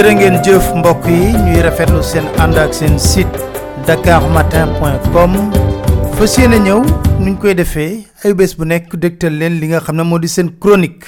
jërë 0.00 0.12
ngeen 0.16 0.36
jëf 0.46 0.68
mbokk 0.80 1.04
yi 1.12 1.26
ñuy 1.36 1.58
rafetlu 1.60 1.98
seen 2.08 2.24
ànd 2.40 2.56
ak 2.56 2.72
seen 2.72 2.94
site 2.98 3.36
dakarmatin.com 3.84 5.34
fas 6.16 6.36
yéene 6.40 6.56
ñëw 6.64 6.78
nuñ 7.20 7.34
koy 7.42 7.52
defee 7.58 8.06
ay 8.24 8.32
bés 8.32 8.54
bu 8.56 8.64
nekk 8.64 8.94
dégtal 8.96 9.36
leen 9.36 9.58
li 9.60 9.68
nga 9.68 9.82
xam 9.84 9.98
ne 10.00 10.06
moo 10.08 10.18
di 10.18 10.28
seen 10.28 10.48
chronique. 10.58 11.04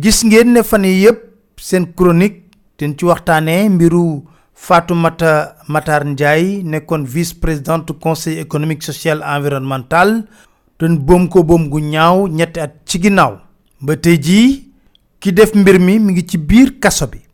Gis 0.00 0.22
ngeen 0.24 0.54
ne 0.56 0.62
fan 0.64 0.86
yi 0.88 0.94
yëpp 1.04 1.20
seen 1.60 1.90
chronique 1.92 2.40
ten 2.80 2.96
ci 2.96 3.04
waxtaanee 3.04 3.68
mbiru 3.68 4.24
Fatoumata 4.54 5.56
Matar 5.68 6.06
Ndiaye 6.08 6.62
nekkoon 6.64 7.04
vice 7.04 7.34
présidente 7.34 7.92
conseil 8.00 8.38
économique 8.38 8.82
social 8.82 9.20
environnemental. 9.22 10.22
Ten 10.78 10.96
boom 11.04 11.28
ko 11.28 11.42
boom 11.44 11.68
gu 11.68 11.80
ñaaw 11.80 12.28
ñetti 12.28 12.60
at 12.64 12.80
ci 12.86 12.96
ginnaaw. 13.02 13.36
Ba 13.80 13.96
tey 13.96 14.16
jii 14.16 14.70
ki 15.20 15.32
def 15.32 15.52
mbir 15.54 15.78
mi 15.80 15.98
mi 15.98 16.12
ngi 16.16 16.24
ci 16.26 16.38
biir 16.38 16.78
kaso 16.80 17.06
bi 17.12 17.25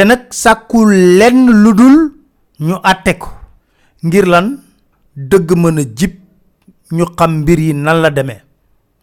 te 0.00 0.04
nag 0.08 0.22
sàkkul 0.32 0.90
lenn 1.18 1.40
lu 1.62 1.70
dul 1.78 1.96
ñu 2.66 2.74
àtte 2.90 3.12
ko. 3.20 3.28
Ngir 4.02 4.26
lan? 4.32 4.46
Dëgg 5.30 5.48
mën 5.56 5.78
a 5.78 5.82
jib 5.98 6.12
ñu 6.92 7.04
xam 7.18 7.32
mbir 7.40 7.58
yi 7.58 7.72
nan 7.74 8.00
la 8.02 8.10
demee. 8.10 8.40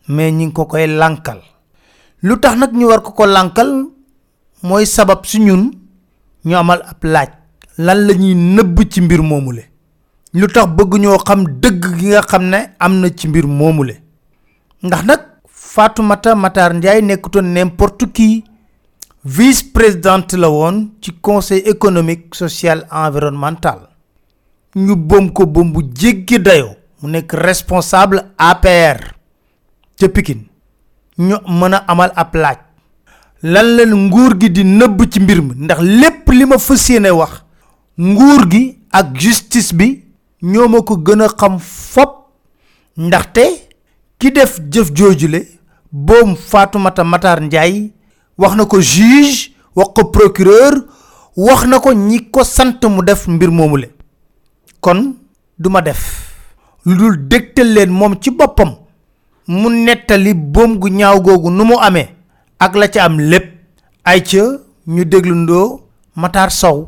Mais 0.07 0.31
ñi 0.31 0.45
ngi 0.45 0.53
ko 0.53 0.65
koy 0.65 0.87
lànkal. 0.87 1.39
Lu 2.23 2.35
nag 2.57 2.71
ñu 2.73 2.87
war 2.87 3.01
ko 3.03 3.11
ko 3.11 3.25
lànkal 3.25 3.71
mooy 4.63 4.85
sabab 4.85 5.23
si 5.25 5.39
ñun 5.39 5.71
ñu 6.45 6.55
amal 6.57 6.81
ab 6.81 7.03
laaj. 7.03 7.29
Lan 7.77 7.99
la 8.07 8.13
ñuy 8.13 8.33
nëbb 8.33 8.77
ci 8.91 9.01
mbir 9.01 9.21
moomule? 9.21 9.63
Lu 10.33 10.47
tax 10.47 10.67
bëgg 10.77 10.97
ñoo 10.99 11.17
xam 11.27 11.43
dëgg 11.61 11.83
gi 11.99 12.07
nga 12.07 12.21
xam 12.21 12.43
ne 12.49 12.59
am 12.79 13.05
ci 13.15 13.27
mbir 13.27 13.45
moomule? 13.47 13.95
Ndax 14.83 15.03
nag 15.05 15.19
Fatoumata 15.47 16.35
Matar 16.35 16.73
Ndiaye 16.73 17.01
nekkutoon 17.01 17.45
n'importe 17.53 18.05
qui 18.13 18.43
vice 19.27 19.61
présidente 19.63 20.33
la 20.37 20.49
woon 20.49 20.91
ci 21.01 21.11
conseil 21.21 21.59
économique 21.65 22.33
social 22.35 22.87
environnemental. 22.91 23.79
Ñu 24.75 24.95
bom 24.95 25.29
ko 25.33 25.45
bom 25.45 25.71
bu 25.71 25.81
jéggi 25.93 26.39
dayoo. 26.39 26.75
Mu 27.01 27.09
nekk 27.11 27.33
responsable 27.33 28.21
APR 28.37 29.01
ca 29.99 30.07
Pikine. 30.09 30.45
Ñu 31.19 31.35
mën 31.47 31.73
amal 31.87 32.11
ab 32.15 32.33
laaj. 32.35 32.57
Lan 33.43 33.75
leen 33.75 33.93
nguur 34.07 34.37
gi 34.39 34.49
di 34.49 34.63
nëbb 34.63 35.03
ci 35.11 35.19
mbir 35.19 35.41
mi? 35.41 35.53
Ndax 35.65 35.79
lépp 35.81 36.29
li 36.31 36.45
ma 36.45 36.57
justice 39.13 39.73
bi 39.73 40.03
ñoo 40.41 40.67
ma 40.69 40.81
ko 40.81 40.95
gën 40.97 41.21
a 41.21 41.27
xam 41.27 41.59
fop. 41.59 42.29
Ndaxte 42.97 43.43
ki 44.19 44.31
def 44.31 44.59
jëf 44.71 44.91
joojule 44.95 45.43
boom 45.91 46.35
Fatoumata 46.35 47.03
Matar 47.03 47.41
wax 48.37 48.55
na 48.55 48.65
ko 48.65 48.79
juge 48.81 49.51
wax 49.75 49.89
ko 49.95 50.03
procureur 50.11 50.73
wax 51.35 51.65
na 51.65 51.79
ko 51.79 51.93
ñi 51.93 52.29
ko 52.31 52.43
sant 52.43 52.81
mu 52.89 53.01
def 53.03 53.27
mbir 53.27 53.51
moomule 53.51 53.89
kon 54.81 55.15
duma 55.59 55.81
def. 55.81 56.01
Lu 56.85 56.95
dul 56.95 57.27
dégtal 57.27 57.73
leen 57.73 57.89
moom 57.91 58.15
ci 58.21 58.31
boppam 58.31 58.71
mu 59.47 59.69
nettali 59.69 60.33
boom 60.33 60.77
gu 60.79 60.87
ñaaw 60.89 61.19
googu 61.21 61.49
nu 61.51 61.63
mu 61.65 61.75
amee 61.79 62.07
ak 62.59 62.75
la 62.75 62.87
ca 62.87 63.03
am 63.05 63.19
lépp. 63.19 63.57
Ay 64.07 64.23
ca 64.23 64.43
ñu 64.87 65.03
déglundoo 65.05 65.81
Matar 66.15 66.49
Sow 66.51 66.87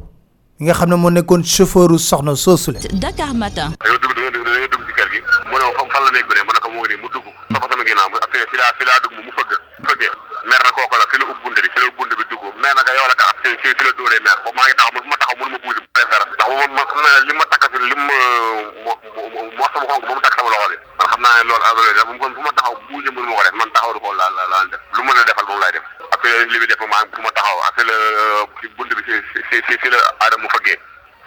mi 0.59 0.65
nga 0.65 0.73
xam 0.73 0.89
ne 0.89 0.95
moo 0.95 1.09
nekkoon 1.11 1.43
chauffeuru 1.43 1.99
soxna 1.99 2.35
soosule 2.35 2.79
Dakar 2.93 3.33
Matin. 3.35 3.75
dugg 3.75 4.15
dañoo 4.15 4.31
dugg 4.71 4.85
ci 4.87 4.93
kër 4.95 5.07
gi. 5.11 5.19
Mu 5.51 5.55
ne 5.59 5.65
fan 5.91 6.03
la 6.05 6.11
nekk 6.15 6.27
ne 6.31 6.59
ko 6.63 6.69
ngi 6.71 6.87
nii 6.95 7.01
mu 7.03 7.07
topp 7.11 7.27
sama 7.51 7.75
mu 7.75 7.83
fi 8.51 8.55
laa 8.57 8.71
fi 8.77 8.83
laa 8.87 8.99
dugg 9.03 9.13
mu 9.25 9.31
fëgg 9.37 9.51
fëggee 9.87 10.11
mer 10.49 10.61
na 10.63 10.71
kooku 10.71 10.95
la 10.99 11.05
fi 11.11 11.17
la 11.19 11.25
ub 11.31 11.39
bunt 11.43 11.55
bi 11.61 11.69
fi 11.73 11.79
la 11.79 11.87
ub 11.89 11.95
bunt 11.99 12.13
bi 12.19 12.23
dugg. 12.29 12.43
Mer 12.63 12.73
na 12.75 12.83
ko 12.83 12.91
yow 12.97 13.07
la 13.11 13.15
ka 13.21 13.25
fi 13.43 13.49
fi 13.63 13.69
fi 13.77 13.83
la 13.87 13.91
dóoree 13.99 14.19
mer 14.25 14.37
boobu 14.43 14.55
maa 14.57 14.67
ngi 14.67 14.75
taxaw 14.79 14.91
fu 15.01 15.07
ma 15.09 15.17
taxaw 15.19 15.35
mënu 15.39 15.51
ma 15.51 15.57
buusi 15.63 15.81
préfère 15.93 16.25
ndax 16.33 16.47
moom 16.49 16.71
man 16.75 16.85
xam 16.89 17.01
naa 17.05 17.19
li 17.27 17.33
ma 17.39 17.45
takk 17.53 17.65
fi 17.71 17.77
li 17.83 17.95
ma 17.95 18.17
mo 18.83 18.91
mo 19.57 19.65
sama 19.73 19.85
xonk 19.89 20.05
ba 20.07 20.13
mu 20.15 20.21
takk 20.25 20.35
sama 20.39 20.49
loxo 20.53 20.69
bi. 20.71 20.77
Man 20.99 21.07
xam 21.11 21.21
naa 21.21 21.35
ne 21.37 21.43
loolu 21.49 21.65
loolu 21.75 21.93
def 21.97 22.09
kon 22.23 22.33
fu 22.35 22.41
ma 22.47 22.51
taxaw 22.59 22.75
buusi 22.89 23.09
mënu 23.15 23.27
ma 23.29 23.35
ko 23.35 23.43
def. 23.47 23.55
Man 23.59 23.71
taxaw 23.75 23.93
du 23.93 23.99
ko 23.99 24.13
laa 24.19 24.29
la 24.37 24.43
laa 24.53 24.65
def. 24.71 24.81
Lu 24.95 25.01
mën 25.03 25.17
a 25.19 25.23
defal 25.29 25.45
moom 25.49 25.59
laay 25.59 25.71
def. 25.71 25.85
Après 26.11 26.45
li 26.45 26.59
bi 26.59 26.67
def 26.67 26.81
maa 26.87 27.03
fu 27.13 27.21
ma 27.21 27.31
taxaw. 27.31 27.57
Après 27.67 27.83
la 27.83 27.95
fi 28.59 28.67
bunt 28.77 28.89
bi 28.95 29.03
fi 29.03 29.61
fi 29.67 29.77
fi 29.81 29.89
la 29.89 29.97
aadama 30.23 30.47
fëggee 30.55 30.77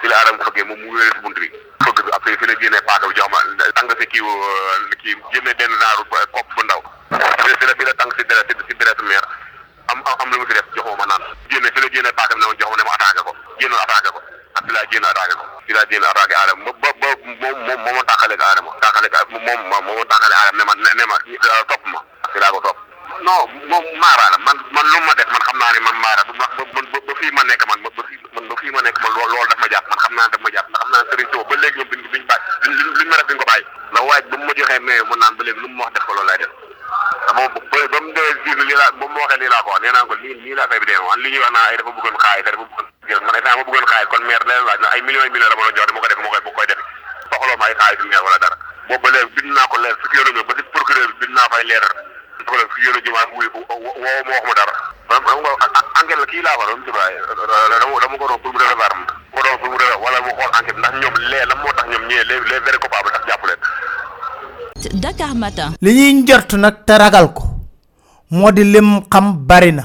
fi 0.03 0.09
la 0.11 0.17
aadama 0.19 0.45
fëggee 0.45 0.65
moom 0.69 0.81
mu 0.83 0.91
wéere 0.99 1.13
si 1.15 1.21
bunt 1.25 1.39
bi 1.39 1.49
fëgg 1.85 2.03
bi 2.07 2.11
après 2.19 2.37
fi 2.41 2.47
la 2.51 2.55
génnee 2.61 2.83
paaka 2.91 3.07
bi 3.07 3.15
jox 3.15 3.29
ma 3.31 3.39
tàng 3.79 3.91
si 4.01 4.07
kii 4.07 4.23
kii 5.03 5.17
génne 5.33 5.55
benn 5.61 5.73
naaru 5.83 6.05
kopp 6.35 6.49
bu 6.57 6.63
ndaw 6.67 6.83
fi 7.11 7.67
la 7.71 7.75
fi 7.79 7.85
la 7.89 7.95
tàng 8.03 8.11
si 8.19 8.25
deret 8.33 8.51
si 8.69 8.75
deret 8.83 9.01
meer 9.11 9.25
am 9.93 10.03
am 10.07 10.31
lu 10.33 10.39
mu 10.43 10.47
si 10.51 10.55
def 10.59 10.67
jox 10.77 10.87
ma 10.99 11.07
naan 11.07 11.23
génne 11.51 11.71
fi 11.75 11.81
la 11.81 11.89
génne 11.97 12.11
paaka 12.19 12.35
bi 12.35 12.41
ne 12.41 12.47
ma 12.51 12.55
jox 12.61 12.71
ma 12.71 12.77
ne 12.77 12.85
ma 12.89 12.95
attaqué 12.99 13.23
ko 13.29 13.33
génn 13.63 13.75
attaqué 13.85 14.11
ko 14.11 14.21
ak 14.59 14.65
fi 14.67 14.73
laa 14.77 14.87
génn 14.93 15.05
attaqué 15.13 15.35
ko 15.39 15.45
fi 15.67 15.73
laa 15.79 15.87
génn 15.91 16.05
attaqué 16.11 16.35
aadama 16.43 16.73
ba 16.83 16.91
ba 17.01 17.09
moom 17.41 17.59
moom 17.67 17.81
moo 17.87 17.93
ma 17.99 18.03
tàqale 18.11 18.35
ak 18.35 18.43
aadama 18.51 18.71
tàqale 18.87 19.07
ak 19.23 19.29
moom 19.31 19.61
moo 19.71 19.97
ma 19.99 20.05
tàqale 20.15 20.35
aadama 20.41 20.75
ne 20.75 20.85
ma 20.91 20.95
ne 20.99 21.05
ma 21.07 21.17
topp 21.71 21.83
ma 21.95 22.01
fi 22.33 22.39
laa 22.43 22.51
ko 22.51 22.61
topp 22.67 22.79
non 23.23 23.47
moom 23.71 23.85
maara 24.03 24.27
la 24.35 24.39
man 24.47 24.57
man 24.75 24.87
lu 24.93 24.99
ma 25.07 25.15
def 25.15 25.29
man 25.31 25.43
xam 25.47 25.59
naa 25.63 25.73
ne 25.73 25.81
man 25.87 25.97
maara 26.05 26.23
ba 26.27 26.47
ba 26.59 27.01
ba 27.07 27.13
fii 27.21 27.31
ma 27.39 27.43
nekk 27.45 27.67
man 27.71 27.79
xam 30.13 30.19
naa 30.19 30.27
ne 30.27 30.31
daf 30.33 30.41
ma 30.45 30.51
jàpp 30.53 30.69
ndax 30.69 30.83
xam 30.83 30.91
naa 30.93 31.03
ne 31.03 31.09
Serigne 31.11 31.31
Touba 31.33 31.49
ba 31.49 31.57
léegi 31.63 31.79
ñoom 31.79 31.89
biñ 31.91 32.03
biñ 32.13 32.25
bàyyi 32.29 32.43
luñ 32.63 32.95
luñ 32.97 33.09
ma 33.11 33.17
def 33.17 33.27
duñ 33.29 33.39
ko 33.41 33.45
bàyyi 33.51 33.65
ndax 33.93 34.05
waaj 34.09 34.25
ba 34.31 34.37
mu 34.37 34.45
ma 34.47 34.53
joxee 34.59 34.79
mais 34.87 35.03
mun 35.09 35.19
naan 35.21 35.35
ba 35.39 35.43
léegi 35.47 35.61
lu 35.63 35.69
mu 35.69 35.83
wax 35.83 35.93
def 35.95 36.05
ko 36.07 36.13
loolu 36.17 36.37
def. 36.41 36.53
Moom 37.35 37.49
ba 37.73 37.79
ba 37.93 37.99
mu 38.05 38.11
dee 38.13 38.33
gis 38.45 38.57
lii 38.69 38.77
laa 38.81 38.91
ba 39.01 39.07
mu 39.09 39.19
waxee 39.23 39.39
lii 39.41 39.49
laa 39.53 39.63
ko 39.65 39.71
wax 39.73 39.81
nee 39.83 39.93
naa 39.97 40.05
ko 40.09 40.15
lii 40.23 40.35
lii 40.45 40.55
laa 40.59 40.69
fay 40.71 40.79
bi 40.81 40.87
li 40.87 40.93
ñuy 41.33 41.41
wax 41.43 41.51
naa 41.57 41.67
ay 41.71 41.77
dafa 41.79 41.91
bëggoon 41.97 42.17
xaay 42.25 42.43
dafa 42.43 42.57
bëggoon 42.61 43.25
man 43.27 43.35
état 43.41 43.57
ma 43.57 43.63
bëggoon 43.65 43.87
xaay 43.93 44.05
kon 44.13 44.23
maire 44.29 44.45
leen 44.49 44.65
laaj 44.69 44.81
na 44.83 44.89
ay 44.95 45.01
millions 45.03 45.31
millions 45.33 45.49
la 45.51 45.57
ma 45.57 45.63
doon 45.65 45.77
jox 45.77 45.87
dama 45.89 46.01
ko 46.01 46.09
def 46.09 46.19
ma 46.21 46.29
koy 46.29 46.53
koy 46.57 46.67
def. 46.67 46.81
Soxloo 47.33 47.57
ma 47.57 47.67
ay 47.67 47.75
xaay 47.81 47.97
du 47.97 48.05
wala 48.27 48.39
dara. 48.39 48.57
Boobu 48.89 49.03
ba 49.03 49.09
léegi 49.17 49.33
bind 49.37 49.51
naa 49.57 49.67
ko 49.73 49.77
leer 49.81 49.97
fukki 50.03 50.33
ba 50.49 50.53
si 50.57 50.63
procureur 50.75 51.09
bi 51.09 51.19
bind 51.27 51.35
naa 51.37 51.49
fay 51.53 51.65
leer 51.65 51.85
ko 52.47 52.57
la 52.57 52.65
fi 52.75 52.81
yéen 52.85 52.97
a 52.97 53.01
jëmaat 53.07 53.29
wuy 53.33 53.47
woo 53.55 53.65
ma 54.29 54.33
wax 54.37 54.45
ma 54.49 54.55
dara. 54.61 54.75
Enquête 56.03 56.19
la 56.21 56.27
kii 56.27 56.43
laa 56.43 56.57
dama 57.81 58.01
dama 58.01 58.19
ko 58.19 58.27
doon 58.29 58.39
pour 58.43 58.53
mu 58.53 58.59
recevoir 58.59 59.22
ma 59.35 59.59
pour 59.59 59.71
mu 59.71 59.77
recevoir 59.77 60.03
wala 60.05 60.19
mu 60.25 60.31
xool 60.37 60.51
enquête 60.59 60.79
ndax 60.79 60.95
ñoom 61.01 61.15
lee 61.31 61.45
lan 61.49 61.59
moo 61.63 61.73
tax 61.77 61.87
ñoom 61.91 62.05
ñee 62.09 62.25
les 62.29 62.41
les 62.51 62.61
vrais 62.65 62.79
coupables 62.83 63.13
tax 63.15 63.25
jàpp 63.29 63.45
leen. 63.49 65.01
Dakar 65.01 65.35
Matin. 65.35 65.71
li 65.81 65.91
ñuy 65.95 66.13
njort 66.23 66.53
nag 66.55 66.85
te 66.87 66.93
ragal 66.99 67.33
ko 67.33 67.43
moo 68.31 68.51
di 68.53 68.65
lim 68.65 69.01
xam 69.11 69.37
bari 69.47 69.73
na. 69.73 69.85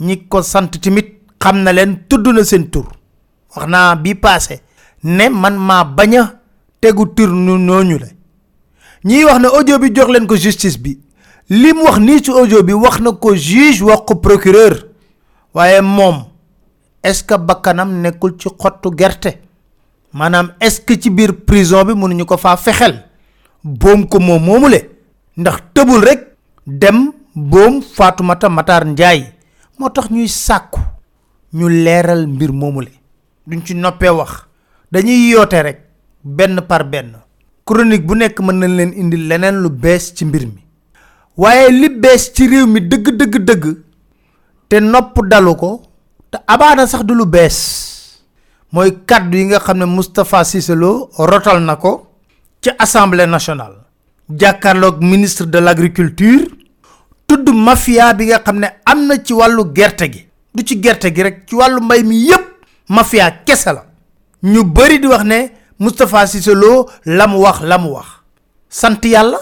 Ñi 0.00 0.26
ko 0.28 0.42
sant 0.42 0.72
tamit 0.82 1.20
xam 1.38 1.62
na 1.62 1.72
leen 1.72 2.06
tudd 2.08 2.26
na 2.28 2.44
seen 2.44 2.70
tur. 2.70 2.86
Wax 3.54 3.66
naa 3.68 3.94
bi 3.96 4.14
passé 4.14 4.60
ne 5.02 5.28
man 5.28 5.56
maa 5.56 5.84
bañ 5.84 6.16
a 6.18 6.32
tegu 6.80 7.06
tur 7.14 7.28
nu 7.28 7.56
ñooñu 7.58 7.98
la 7.98 8.06
ñiy 9.04 9.24
wax 9.24 9.38
ne 9.40 9.46
audio 9.48 9.78
bi 9.78 9.92
jox 9.94 10.08
leen 10.10 10.26
ko 10.26 10.36
justice 10.36 10.78
bi. 10.78 10.98
Lim 11.50 11.78
wax 11.82 11.98
nii 11.98 12.22
ci 12.22 12.30
audio 12.30 12.62
bi 12.62 12.72
wax 12.72 13.00
na 13.00 13.12
ko 13.12 13.34
juge 13.34 13.82
wax 13.82 14.00
ko 14.06 14.14
procureur. 14.16 14.74
Waaye 15.54 15.80
moom 15.80 16.24
est 17.04 17.14
ce 17.14 17.22
que 17.24 17.34
bakkanam 17.36 18.02
ci 18.38 18.48
xottu 18.58 18.88
gerte? 18.96 19.38
Maanaam 20.12 20.54
est 20.60 20.70
ce 20.70 20.80
que 20.80 20.94
ci 21.00 21.10
biir 21.10 21.32
prison 21.44 21.84
bi 21.84 21.92
mënuñu 21.94 22.24
ko 22.24 22.36
faa 22.36 22.56
fexel? 22.56 23.04
Boom 23.62 24.06
ko 24.08 24.18
moom 24.20 24.42
moomule. 24.44 24.80
Ndax 25.36 25.56
tëbul 25.74 26.00
rek 26.04 26.20
dem 26.66 27.12
boom 27.34 27.82
Fatoumata 27.82 28.48
Matar 28.48 28.84
moo 29.78 29.90
tax 29.90 30.10
ñuy 30.10 30.28
sàkku 30.28 30.80
ñu 31.52 31.68
leeral 31.68 32.26
mbir 32.26 32.52
moomule. 32.52 32.90
Duñ 33.46 33.60
ci 33.66 33.74
noppee 33.74 34.08
wax. 34.10 34.46
Dañuy 34.92 35.30
yoote 35.30 35.62
rek 35.62 35.80
benn 36.24 36.60
par 36.68 36.84
benn. 36.88 37.16
Chronique 37.66 38.06
bu 38.06 38.14
nekk 38.14 38.40
mën 38.40 38.54
nañ 38.58 38.76
leen 38.76 38.92
indi 38.96 39.16
leneen 39.16 39.56
lu 39.62 39.68
bees 39.70 40.14
ci 40.14 40.24
mbir 40.24 40.46
mi. 40.46 40.64
Waaye 41.36 41.70
li 41.70 41.88
bees 41.88 42.32
ci 42.32 42.46
réew 42.48 42.66
mi 42.66 42.80
dëgg 42.80 43.16
dëgg 43.16 43.38
dëgg 43.44 43.64
te 44.68 44.80
nopp 44.80 45.18
dalu 45.28 45.54
ko 45.56 45.82
te 46.34 46.40
abaana 46.46 46.86
sax 46.86 47.04
du 47.06 47.14
lu 47.14 47.26
bees. 47.26 47.58
Mooy 48.72 48.90
kàddu 49.06 49.36
yi 49.38 49.44
nga 49.46 49.58
xam 49.60 49.78
ne 49.78 49.84
Moustapha 49.84 50.44
Cissé 50.44 50.74
Lo 50.74 51.08
rotal 51.18 51.60
na 51.62 51.76
ko 51.76 52.06
ci 52.60 52.70
assemblée 52.78 53.26
nationale. 53.26 53.76
Jàkkaarloog 54.28 55.00
ministre 55.02 55.46
de 55.46 55.58
l' 55.60 55.68
agriculture 55.68 56.46
tudd 57.26 57.48
mafia 57.54 58.12
bi 58.14 58.26
nga 58.26 58.40
xam 58.42 58.58
ne 58.58 59.22
ci 59.24 59.32
wàllu 59.32 59.72
gerte 59.74 60.10
gi. 60.12 60.26
Du 60.54 60.62
ci 60.64 60.80
gerte 60.82 61.14
gi 61.14 61.22
rek 61.22 61.44
ci 61.48 61.54
wàllu 61.54 61.80
mbay 61.80 62.02
mi 62.02 62.16
yépp 62.26 62.44
mafia 62.88 63.30
kese 63.46 63.72
la. 63.72 63.84
Ñu 64.42 64.64
bari 64.64 64.98
di 64.98 65.06
wax 65.06 65.22
ne 65.24 65.50
Moustapha 65.78 66.26
Cissé 66.26 66.54
Lo 66.54 66.88
la 67.04 67.26
mu 67.28 67.36
wax 67.38 67.60
la 67.62 67.78
mu 67.78 67.90
wax. 67.94 68.06
Sant 68.68 69.04
yàlla 69.04 69.38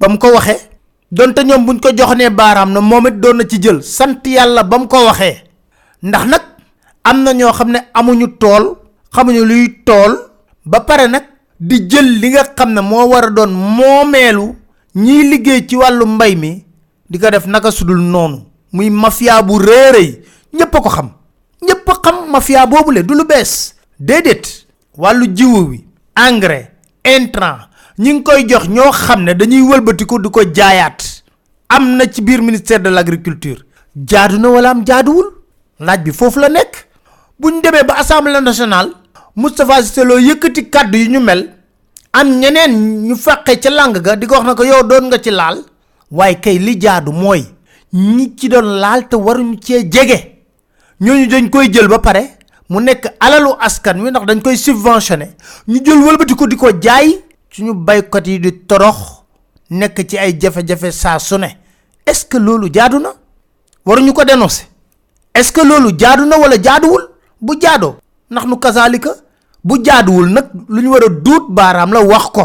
ba 0.00 0.08
mu 0.08 0.18
ko 0.18 0.32
waxee. 0.34 0.70
Donte 1.12 1.38
ñoom 1.44 1.64
buñ 1.66 1.78
ko 1.80 1.90
joxnee 1.96 2.30
baaraam 2.30 2.72
na 2.72 2.80
moom 2.80 3.06
it 3.06 3.20
doon 3.20 3.34
na 3.36 3.44
ci 3.46 3.58
jël. 3.62 3.80
Sant 3.82 4.26
yàlla 4.26 4.64
ba 4.64 4.78
mu 4.78 4.88
ko 4.88 5.04
waxee 5.06 5.45
ndax 6.02 6.24
nag 6.26 6.42
am 7.04 7.22
na 7.22 7.32
ñoo 7.32 7.52
xam 7.52 7.70
ne 7.70 7.78
amuñu 7.94 8.26
tool 8.38 8.76
xamuñu 9.14 9.44
luy 9.44 9.82
tool 9.84 10.12
ba 10.64 10.80
pare 10.80 11.08
nag 11.08 11.24
di 11.60 11.86
jël 11.88 12.18
li 12.20 12.30
nga 12.30 12.44
xam 12.56 12.72
ne 12.72 12.80
moo 12.80 13.06
war 13.08 13.30
doon 13.32 13.50
moomeelu 13.52 14.54
ñiy 14.94 15.22
liggéey 15.30 15.66
ci 15.68 15.76
wàllu 15.76 16.06
mbay 16.06 16.34
mi 16.36 16.64
di 17.10 17.18
ko 17.18 17.30
def 17.30 17.46
naka 17.46 17.70
sudul 17.70 17.98
noonu. 18.00 18.42
Muy 18.72 18.90
mafia 18.90 19.42
bu 19.42 19.58
réeréy 19.58 20.22
ñépp 20.52 20.74
a 20.74 20.80
ko 20.80 20.88
xam. 20.90 21.10
Ñépp 21.62 21.88
a 21.88 21.94
xam 22.02 22.30
mafia 22.30 22.66
boobule 22.66 23.02
du 23.02 23.14
lu 23.14 23.24
bees. 23.24 23.74
Déedéet. 23.98 24.66
Wàllu 24.96 25.26
jiwu 25.34 25.68
wi 25.70 25.84
engrais 26.16 26.70
intrant 27.04 27.68
ñi 27.98 28.12
ngi 28.14 28.22
koy 28.22 28.46
jox 28.48 28.68
ñoo 28.68 28.90
xam 28.92 29.22
ne 29.24 29.34
dañuy 29.34 29.62
ko 30.30 30.42
ci 32.12 32.22
biir 32.22 32.42
ministère 32.42 32.80
de 32.80 32.88
l' 32.90 32.98
agriculture 32.98 33.62
jaadu 34.06 34.38
na 34.38 34.48
wala 34.48 34.70
am 34.70 34.84
jaaduwul 34.86 35.35
laaj 35.80 35.98
bi 36.04 36.12
foofu 36.12 36.38
la 36.40 36.48
nekk. 36.48 36.86
Buñ 37.38 37.60
demee 37.62 37.84
ba 37.84 37.94
assemblée 37.98 38.40
nationale 38.40 38.90
Moustapha 39.36 39.82
Cissé 39.82 40.04
Lo 40.04 40.18
yëkkati 40.18 40.70
kàddu 40.70 40.98
yu 40.98 41.10
ñu 41.10 41.20
mel. 41.20 41.50
Am 42.12 42.28
ñeneen 42.40 43.06
ñu 43.08 43.16
fàqee 43.16 43.58
ca 43.60 43.70
làng 43.70 43.92
ga 44.00 44.16
di 44.16 44.26
ko 44.26 44.34
wax 44.34 44.44
na 44.46 44.54
ko 44.54 44.64
yow 44.64 44.82
doon 44.82 45.06
nga 45.08 45.18
ci 45.18 45.30
laal. 45.30 45.62
Waaye 46.10 46.40
kay 46.40 46.58
li 46.58 46.76
jaadu 46.80 47.12
mooy 47.12 47.44
ñi 47.92 48.34
ci 48.36 48.48
doon 48.48 48.64
laal 48.80 49.08
te 49.08 49.16
waruñu 49.16 49.58
cee 49.60 49.88
jege. 49.90 50.18
Ñooñu 51.00 51.26
dañ 51.28 51.50
koy 51.50 51.68
jël 51.72 51.88
ba 51.88 51.98
pare 51.98 52.38
mu 52.70 52.80
nekk 52.80 53.12
alalu 53.20 53.50
askan 53.60 54.00
wi 54.00 54.10
ndax 54.10 54.24
dañ 54.26 54.40
koy 54.42 54.56
subventionné. 54.56 55.36
Ñu 55.68 55.80
jël 55.84 55.98
wëlbati 55.98 56.34
ko 56.34 56.46
di 56.46 56.56
ko 56.56 56.68
jaay. 56.80 57.20
Suñu 57.50 57.74
baykat 57.74 58.26
yi 58.26 58.38
di 58.40 58.52
torox 58.66 58.96
nekk 59.70 60.06
ci 60.08 60.16
ay 60.18 60.36
jafe-jafe 60.40 60.90
saa 60.92 61.18
su 61.18 61.36
ne. 61.38 61.48
Est-ce 62.06 62.24
que 62.24 62.38
loolu 62.38 62.68
jaadu 62.72 62.98
na? 62.98 63.10
Waruñu 63.84 64.12
ko 64.12 64.24
dénoncer 64.24 64.66
est-ce 65.38 65.52
que 65.52 65.60
loolu 65.60 65.90
jaadu 65.98 66.24
na 66.26 66.36
wala 66.38 66.56
jaaduwul? 66.62 67.02
Bu 67.40 67.54
jaadoo. 67.60 67.96
Ndax 68.30 68.44
nu 68.46 68.56
kasaalika 68.56 69.10
bu 69.64 69.78
jaaduwul 69.84 70.28
nag 70.32 70.46
lu 70.68 70.82
ñu 70.82 70.88
war 70.92 71.04
a 71.04 71.08
duut 71.08 71.44
baaraam 71.50 71.92
la 71.92 72.00
wax 72.00 72.26
ko. 72.32 72.44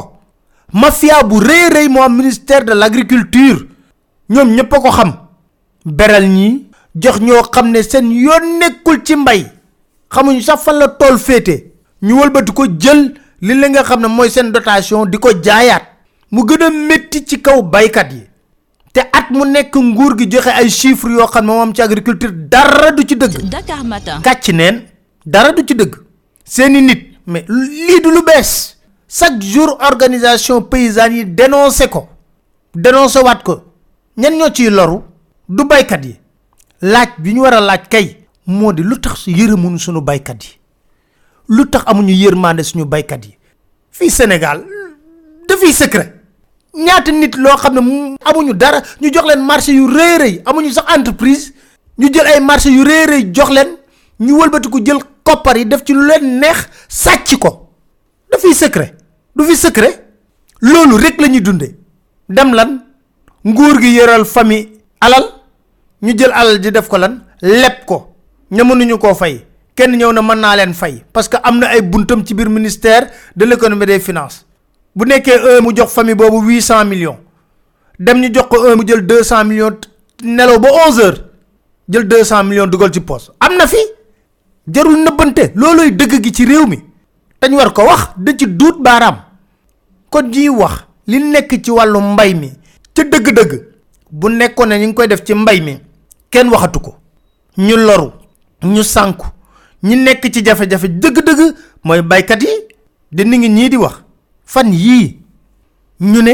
Mafia 0.74 1.24
bu 1.24 1.40
rëy 1.40 1.70
rëy 1.76 1.88
moo 1.90 2.02
am 2.04 2.16
ministère 2.18 2.64
de 2.66 2.74
l'agriculture. 2.74 3.60
Ñoom 4.30 4.50
ñëpp 4.56 4.70
ko 4.70 4.90
xam. 4.92 5.14
Beral 5.86 6.28
ñi 6.28 6.68
jox 6.96 7.20
ñoo 7.22 7.44
xam 7.54 7.72
ne 7.72 7.82
seen 7.82 8.12
yoon 8.12 8.60
nekkul 8.60 9.04
ci 9.04 9.16
mbay. 9.16 9.46
Xamuñu 10.14 10.42
sax 10.42 10.62
fan 10.64 10.78
la 10.80 10.88
tool 10.90 11.18
féete. 11.18 11.72
Ñu 12.02 12.14
wëlbati 12.20 12.52
ko 12.54 12.66
jël 12.80 13.14
li 13.42 13.54
la 13.60 13.70
nga 13.70 13.84
xam 13.84 14.02
ne 14.02 14.08
mooy 14.08 14.30
seen 14.30 14.52
dotation 14.52 15.06
di 15.06 15.18
ko 15.18 15.30
mu 16.32 16.44
gën 16.46 16.64
a 16.64 17.20
ci 17.28 17.42
kaw 17.42 17.62
baykat 17.62 18.12
yi 18.14 18.22
te 18.94 19.00
at 19.02 19.30
mu 19.32 19.46
nekk 19.46 19.76
nguur 19.76 20.16
gi 20.18 20.28
joxe 20.32 20.48
ay 20.52 20.70
chiffres 20.70 21.12
yoo 21.14 21.28
xam 21.28 21.46
ne 21.46 21.52
moom 21.54 21.74
ci 21.74 21.82
agriculture 21.82 22.32
dara 22.50 22.92
du 22.92 23.04
ci 23.08 23.16
dëgg. 23.16 23.50
Dakar 23.50 23.84
Matin. 23.84 24.22
kàcc 24.22 24.50
neen 24.54 24.82
dara 25.26 25.52
du 25.52 25.64
ci 25.66 25.76
dëgg. 25.76 25.96
Seeni 26.46 26.82
nit 26.82 27.08
mais 27.26 27.46
lii 27.48 28.02
du 28.02 28.12
lu 28.12 28.24
bees. 28.26 28.78
Chaque 29.08 29.42
jour 29.42 29.78
organisation 29.82 30.62
paysanne 30.62 31.14
yi 31.14 31.26
dénoncé 31.26 31.88
ko. 31.90 32.08
Dénoncé 32.76 33.20
waat 33.20 33.44
ko. 33.44 33.62
Ñan 34.18 34.32
ñoo 34.38 34.50
ciy 34.54 34.70
loru? 34.70 35.00
Du 35.50 35.66
baykat 35.66 36.04
yi. 36.06 36.16
Laaj 36.82 37.10
bi 37.20 37.34
ñu 37.34 37.42
war 37.42 37.54
a 37.54 37.62
laaj 37.62 37.88
kay 37.90 38.18
moo 38.48 38.74
di 38.74 38.84
lu 38.84 39.00
tax 39.00 39.28
yërëmuñu 39.28 39.78
suñu 39.80 40.02
baykat 40.02 40.44
yi? 40.44 40.60
Lu 41.50 41.66
tax 41.70 41.84
amuñu 41.86 42.14
yërmande 42.14 42.64
suñu 42.64 42.86
baykat 42.86 43.26
yi? 43.26 43.38
Fii 43.92 44.10
Sénégal 44.10 44.64
dafiy 45.48 45.74
secret 45.74 46.20
ñaata 46.73 47.12
nit 47.12 47.35
loo 47.35 47.57
xam 47.57 47.73
ne 47.75 47.79
mu- 47.81 48.15
amuñu 48.25 48.53
dara 48.53 48.81
ñu 49.01 49.09
jox 49.13 49.25
leen 49.27 49.41
marché 49.45 49.71
yu 49.73 49.88
rëy 49.88 50.18
rëy 50.18 50.41
amuñu 50.45 50.71
sax 50.71 50.85
entreprise 50.97 51.53
ñu 51.97 52.07
jël 52.13 52.27
ay 52.27 52.39
marché 52.39 52.69
yu 52.69 52.83
rëy 52.83 53.06
rëy 53.06 53.31
jox 53.33 53.50
leen 53.51 53.77
ñu 54.19 54.33
wëlbatiku 54.39 54.79
jël 54.85 55.00
koppar 55.23 55.57
yi 55.57 55.65
def 55.65 55.83
ci 55.85 55.94
lu 55.94 56.06
leen 56.07 56.39
neex 56.39 56.68
sàcc 56.88 57.38
ko. 57.38 57.69
dafiy 58.31 58.53
secret 58.53 58.95
du 59.35 59.44
fi 59.44 59.56
secret. 59.56 60.06
loolu 60.62 60.97
rek 60.97 61.19
la 61.21 61.27
ñuy 61.27 61.41
dunde. 61.41 61.75
dem 62.29 62.53
lan? 62.53 62.83
nguur 63.45 63.81
gi 63.81 63.95
yoral 63.95 64.25
famille 64.25 64.69
alal 65.01 65.25
ñu 66.01 66.13
jël 66.18 66.31
alal 66.33 66.62
ji 66.63 66.71
def 66.71 66.88
ko 66.88 66.97
lan? 66.97 67.21
leb 67.41 67.85
ko. 67.85 68.13
ña 68.51 68.63
mënuñu 68.63 68.97
koo 68.97 69.13
fay. 69.13 69.45
kenn 69.75 69.95
ñëw 69.97 70.12
na 70.13 70.21
mën 70.21 70.39
naa 70.39 70.56
leen 70.56 70.73
fay. 70.73 71.03
parce 71.13 71.27
que 71.27 71.38
am 71.44 71.59
na 71.59 71.68
ay 71.68 71.81
buntam 71.81 72.25
ci 72.25 72.33
biir 72.33 72.50
ministère 72.50 73.09
de 73.35 73.45
l' 73.45 73.85
des 73.85 74.00
finances 74.00 74.45
bu 74.96 75.06
nekkee 75.06 75.38
un 75.58 75.62
mu 75.64 75.76
jox 75.76 75.90
famille 75.94 76.16
boobu 76.16 76.42
huit 76.48 76.62
cent 76.62 76.86
millions. 76.86 77.18
Dem 78.00 78.20
ñu 78.20 78.34
jox 78.34 78.48
ko 78.50 78.66
un 78.68 78.76
mu 78.76 78.84
jël 78.88 79.06
deux 79.06 79.24
cent 79.24 79.44
millions 79.46 79.78
nelaw 80.24 80.60
ba 80.60 80.70
onze 80.88 81.00
heures 81.00 81.24
jël 81.90 82.08
deux 82.08 82.24
cent 82.24 82.44
millions 82.44 82.68
dugal 82.68 82.92
ci 82.94 83.00
poste 83.00 83.32
am 83.40 83.56
na 83.58 83.68
fi. 83.68 83.78
Jarul 84.68 84.98
nëbbante. 85.04 85.52
Looloy 85.56 85.92
dëgg 85.92 86.24
gi 86.24 86.32
ci 86.34 86.46
réew 86.46 86.66
mi. 86.68 86.78
Dañ 87.42 87.56
war 87.56 87.74
ko 87.74 87.84
wax 87.84 88.12
da 88.18 88.32
ci 88.38 88.46
duut 88.48 88.78
baaraam. 88.80 89.18
Kon 90.10 90.24
ñuy 90.30 90.50
wax 90.50 90.86
li 91.08 91.20
nekk 91.20 91.62
ci 91.64 91.72
wàllu 91.72 92.00
mbay 92.00 92.34
mi 92.34 92.52
ca 92.94 93.04
dëgg-dëgg 93.04 93.52
bu 94.12 94.30
nekkoon 94.30 94.68
ne 94.70 94.76
ñu 94.78 94.86
ngi 94.88 94.94
koy 94.94 95.08
def 95.08 95.24
ci 95.24 95.34
mbay 95.34 95.62
mi 95.62 95.80
kenn 96.30 96.50
waxatu 96.50 96.80
ko. 96.80 96.96
Ñu 97.58 97.76
loru 97.78 98.12
ñu 98.64 98.84
sànku. 98.84 99.26
Ñi 99.84 99.96
nekk 99.96 100.30
ci 100.34 100.44
jafe-jafe 100.46 100.88
dëgg-dëgg 100.88 101.56
mooy 101.84 102.02
baykat 102.02 102.44
yi. 102.44 102.50
Di 103.12 103.26
ni 103.26 103.38
ngi 103.38 103.50
ñii 103.50 103.70
di 103.70 103.76
wax 103.78 104.04
fan 104.53 104.69
yii 104.86 105.06
ñu 106.12 106.21
ne 106.27 106.33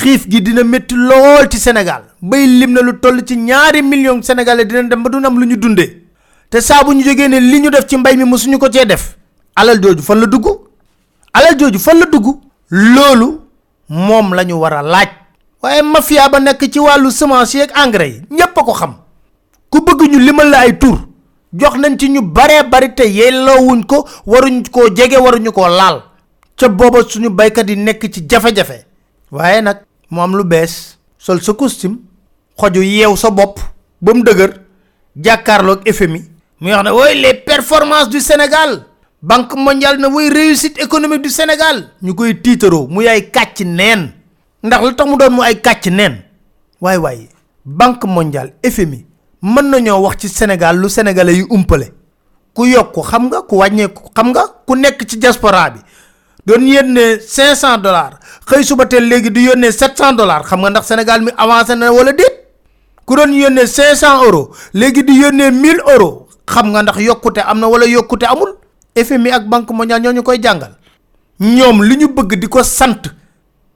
xiif 0.00 0.22
gi 0.30 0.40
dina 0.46 0.62
métti 0.64 0.94
lool 0.94 1.48
ci 1.50 1.58
Sénégal. 1.58 2.02
Bay 2.22 2.46
lim 2.46 2.72
na 2.72 2.80
lu 2.82 2.92
toll 3.02 3.18
ci 3.26 3.36
ñaari 3.36 3.82
millions 3.82 4.22
sénégalais 4.22 4.64
dina 4.64 4.82
dem 4.84 5.02
ba 5.02 5.10
du 5.10 5.16
am 5.26 5.38
lu 5.40 5.46
ñu 5.46 5.56
dundee 5.56 5.90
te 6.50 6.60
saa 6.60 6.84
bu 6.84 6.92
ñu 6.94 7.02
jógee 7.04 7.28
ne 7.28 7.38
li 7.40 7.60
ñu 7.60 7.70
def 7.70 7.86
ci 7.88 7.96
mbay 7.96 8.16
mi 8.16 8.24
mosuñu 8.24 8.58
ko 8.58 8.68
cee 8.72 8.86
def. 8.86 9.16
Alal 9.56 9.80
jooju 9.82 10.02
fan 10.02 10.18
la 10.20 10.26
dugg? 10.26 10.46
Alal 11.32 11.56
jooju 11.58 11.78
fan 11.78 11.98
la 12.00 12.06
dugg? 12.06 12.26
Loolu 12.70 13.28
moom 13.88 14.34
la 14.34 14.44
ñu 14.44 14.54
war 14.62 14.74
a 14.74 14.82
laaj. 14.82 15.08
Waaye 15.62 15.82
mafia 15.82 16.28
ba 16.28 16.38
nekk 16.40 16.62
ci 16.72 16.78
wàllu 16.78 17.10
semence 17.10 17.54
yi 17.54 17.62
ak 17.62 17.72
engrais 17.86 18.12
yi 18.14 18.36
ñépp 18.36 18.54
ko 18.54 18.72
xam. 18.80 18.94
Ku 19.70 19.78
bëgg 19.86 20.00
ñu 20.12 20.18
limal 20.18 20.50
la 20.50 20.58
ay 20.60 20.78
tur 20.78 20.98
jox 21.52 21.74
nañ 21.78 21.98
ci 21.98 22.08
ñu 22.10 22.20
baree 22.22 22.62
bari 22.70 22.94
te 22.94 23.02
yelloowuñ 23.18 23.82
ko 23.86 24.06
waruñ 24.26 24.62
koo 24.70 24.88
jege 24.96 25.16
waruñu 25.24 25.52
koo 25.52 25.68
laal 25.68 26.09
ca 26.60 26.68
booba 26.68 27.00
suñu 27.08 27.30
baykat 27.30 27.68
yi 27.70 27.76
nekk 27.76 28.02
ci 28.12 28.20
jafe-jafe. 28.28 28.84
waaye 29.32 29.60
nag 29.62 29.78
mu 30.10 30.20
am 30.20 30.36
lu 30.36 30.44
bees. 30.44 30.98
sol 31.18 31.40
sa 31.40 31.52
costume 31.54 31.96
xoju 32.58 32.82
yeew 32.82 33.16
sa 33.16 33.30
bopp 33.30 33.58
ba 34.00 34.12
mu 34.14 34.22
dëgër 34.22 34.52
jàkkaarloog 35.16 35.80
FMI 35.88 36.20
muy 36.60 36.72
wax 36.72 36.84
ne 36.84 36.90
woy 36.90 37.14
les 37.20 37.34
performances 37.34 38.08
du 38.10 38.20
Sénégal. 38.20 38.84
Banque 39.22 39.54
mondiale 39.56 39.98
na 39.98 40.08
woy 40.08 40.28
réussite 40.28 40.78
économique 40.82 41.22
du 41.22 41.30
Sénégal. 41.30 41.90
ñu 42.02 42.14
koy 42.14 42.34
tiitaroo 42.42 42.86
muy 42.88 43.08
ay 43.08 43.30
kàcc 43.30 43.60
neen. 43.64 44.12
ndax 44.62 44.82
lu 44.84 44.94
tax 44.94 45.08
mu 45.10 45.16
doon 45.16 45.30
mu 45.32 45.42
ay 45.42 45.60
kàcc 45.60 45.86
neen? 45.86 46.22
waay 46.80 46.98
waay 46.98 47.28
banque 47.64 48.04
mondiale 48.06 48.52
FMI 48.62 49.06
mën 49.42 49.70
nañoo 49.70 50.02
wax 50.02 50.16
ci 50.20 50.28
Sénégal 50.28 50.76
lu 50.78 50.88
sénégalais 50.90 51.36
yu 51.38 51.46
umpale. 51.50 51.92
ku 52.54 52.66
yokk 52.66 52.96
xam 53.10 53.26
nga 53.30 53.42
ku 53.42 53.56
wàññeeku 53.56 54.10
xam 54.14 54.28
nga 54.30 54.42
ku 54.66 54.74
nekk 54.74 55.06
ci 55.08 55.16
diaspora 55.18 55.70
bi 55.70 55.80
doon 56.46 56.66
yónnee 56.66 57.18
500 57.20 57.78
dollars. 57.82 58.16
Xëy 58.46 58.64
suba 58.64 58.86
teel 58.86 59.04
léegi 59.08 59.30
di 59.30 59.44
yónnee 59.46 59.72
700 59.72 60.16
dollars. 60.16 60.46
Xam 60.46 60.60
nga 60.60 60.70
ndax 60.70 60.86
Sénégal 60.86 61.22
mi 61.22 61.30
avancé 61.36 61.74
na 61.76 61.90
wala 61.92 62.12
déet? 62.12 62.46
Ku 63.06 63.16
doon 63.16 63.32
yónnee 63.32 63.66
500 63.66 64.24
euros 64.24 64.48
léegi 64.74 65.02
di 65.04 65.20
yónnee 65.20 65.50
1000 65.50 65.80
euros. 65.94 66.26
Xam 66.46 66.70
nga 66.72 66.82
ndax 66.82 66.98
yokkute 67.00 67.38
am 67.40 67.58
na 67.60 67.66
wala 67.68 67.86
yokkute 67.86 68.24
amul? 68.26 68.56
FMI 68.96 69.30
ak 69.30 69.44
banque 69.48 69.72
mondiale 69.72 70.02
ñoo 70.02 70.12
ñu 70.12 70.22
koy 70.22 70.38
jàngal. 70.42 70.74
Ñoom 71.40 71.82
li 71.84 71.96
ñu 71.96 72.08
bëgg 72.08 72.38
di 72.40 72.48
ko 72.48 72.62
sant 72.62 73.02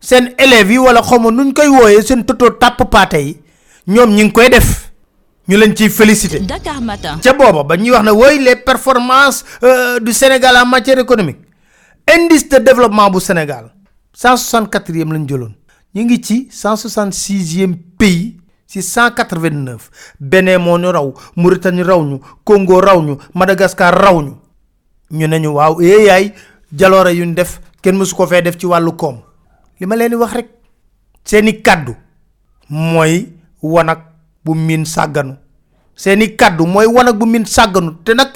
seen 0.01 0.35
élèves 0.39 0.71
yi 0.73 0.79
wala 0.79 1.03
xaw 1.03 1.19
ma 1.19 1.31
nuñ 1.31 1.53
koy 1.55 1.69
wooyee 1.69 2.03
seen 2.03 2.25
toto 2.25 2.51
tàpp 2.51 2.85
paate 2.91 3.15
yi 3.23 3.39
ñoom 3.89 4.11
ñi 4.11 4.25
ngi 4.25 4.33
koy 4.33 4.49
def. 4.51 4.91
Ñu 5.49 5.57
leen 5.59 5.77
ciy 5.77 5.91
félicité. 5.91 6.41
Dakar 6.41 6.81
Matin. 6.81 7.19
ca 7.23 7.33
booba 7.33 7.65
ba 7.65 7.77
ñuy 7.77 7.91
wax 7.91 8.03
ne 8.05 8.11
woy 8.11 8.39
les 8.39 8.57
performances 8.57 9.45
euh, 9.63 10.01
du 10.01 10.13
Sénégal 10.13 10.57
en 10.57 10.65
matière 10.67 10.99
économique 10.99 11.39
indice 12.13 12.49
de 12.49 12.59
développement 12.59 13.11
bu 13.11 13.21
Sénégal. 13.21 13.71
164e 14.17 15.13
lañ 15.13 15.27
jëloon. 15.29 15.55
Ñu 15.95 16.05
ngi 16.05 16.21
ci 16.23 16.49
166e 16.51 17.75
pays 17.99 18.37
ci 18.67 18.83
189 18.83 19.91
Bénin 20.21 20.59
moo 20.59 20.79
ñu 20.79 20.91
raw 20.93 21.15
Mauritanie 21.37 21.83
raw 21.83 22.03
ñu 22.03 22.21
Congo 22.45 22.81
raw 22.81 23.01
ñu 23.03 23.17
Madagascar 23.35 23.95
raw 23.95 24.21
ñu. 24.23 24.37
Ñu 25.11 25.27
ne 25.27 25.39
ñu 25.41 25.49
waaw 25.55 25.81
eh 25.81 26.05
yaay 26.07 26.33
jaloore 26.77 27.15
yu 27.15 27.25
ñu 27.25 27.35
def 27.35 27.61
kenn 27.83 27.97
mësu 27.97 28.15
ko 28.17 28.27
fee 28.27 28.43
def 28.43 28.57
ci 28.59 28.67
wàllu 28.67 28.93
koom. 28.97 29.21
Li 29.81 29.87
ma 29.87 29.97
leen 29.97 30.15
wax 30.15 30.33
rek 30.33 30.49
seeni 31.25 31.61
kàddu 31.63 31.95
mooy 32.69 33.29
wanag 33.63 33.99
bu 34.45 34.55
miin 34.55 34.85
sàgganu. 34.85 35.37
Seeni 35.97 36.37
kàddu 36.37 36.67
mooy 36.67 36.87
wanag 36.87 37.17
bu 37.19 37.27
miin 37.27 37.45
sàgganu. 37.47 37.97
Te 38.05 38.15
nag 38.15 38.31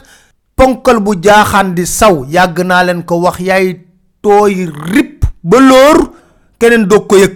ponkal 0.59 0.99
bu 1.01 1.15
jaaxaan 1.23 1.75
di 1.79 1.87
saw 1.87 2.27
yàgg 2.27 2.59
naa 2.67 2.83
leen 2.85 3.05
ko 3.07 3.21
wax 3.23 3.39
yaay 3.41 3.79
tooy 4.23 4.67
rip 4.91 5.23
ba 5.43 5.61
lóor 5.63 6.11
keneen 6.59 6.89
doog 6.91 7.07
ko 7.07 7.17
yëg. 7.17 7.35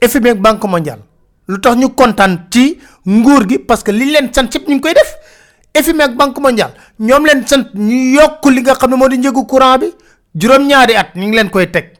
FMI 0.00 0.30
ak 0.30 0.40
banque 0.40 0.64
mondiale 0.66 1.02
lu 1.48 1.60
tax 1.60 1.76
ñu 1.76 1.88
kontaan 1.94 2.46
ci 2.50 2.78
nguur 3.06 3.44
gi 3.48 3.58
parce 3.58 3.82
que 3.84 3.92
li 3.92 4.08
leen 4.10 4.32
sant 4.32 4.48
yëpp 4.54 4.68
ñu 4.68 4.74
ngi 4.74 4.80
koy 4.80 4.94
def. 4.96 5.10
FMI 5.84 6.02
ak 6.02 6.16
banque 6.16 6.40
mondiale 6.40 6.72
ñoom 6.98 7.26
leen 7.26 7.46
sant 7.46 7.74
ñu 7.74 8.16
yokk 8.16 8.44
li 8.50 8.60
nga 8.62 8.74
xam 8.74 8.90
ne 8.90 8.96
moo 8.96 9.08
di 9.08 9.18
njëgu 9.18 9.46
courant 9.46 9.78
bi 9.78 9.92
juróom-ñaari 10.34 10.96
at 10.96 11.14
ñu 11.14 11.26
ngi 11.28 11.36
leen 11.36 11.50
koy 11.50 11.70
teg. 11.70 11.92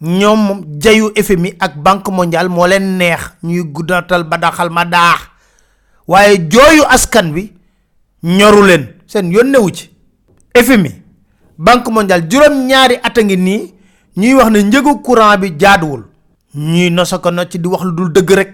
Ñoom 0.00 0.64
jayu 0.82 1.12
FMI 1.14 1.54
ak 1.60 1.76
banque 1.78 2.10
mondiale 2.10 2.48
moo 2.48 2.66
leen 2.66 2.96
neex 2.98 3.20
ñuy 3.44 3.62
guddatal 3.72 4.24
ba 4.24 4.36
daxal 4.38 4.70
ma 4.70 4.84
daax. 4.84 5.20
Waaye 6.08 6.38
jooyu 6.50 6.82
askan 6.88 7.30
wi 7.32 7.52
ñoru 8.22 8.62
leen 8.66 8.97
seen 9.08 9.32
yoon 9.32 9.50
newu 9.50 9.70
ci. 9.72 9.88
FMI 10.54 10.92
banque 11.58 11.88
mondiale 11.90 12.28
juróom 12.30 12.66
ñaari 12.68 12.96
at 13.02 13.16
ngi 13.18 13.36
nii 13.36 13.74
ñuy 14.16 14.34
wax 14.34 14.50
ne 14.50 14.62
njëgu 14.62 15.02
courant 15.02 15.38
bi 15.38 15.50
jaaduwul. 15.58 16.04
Ñuy 16.54 16.90
nosa 16.90 17.18
ko 17.18 17.30
no 17.30 17.44
ci 17.48 17.58
di 17.58 17.68
wax 17.68 17.82
lu 17.84 17.92
dul 17.92 18.12
dëgg 18.12 18.30
rek 18.30 18.50